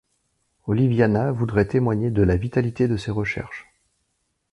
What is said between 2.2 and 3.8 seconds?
la vitalité de ces recherches.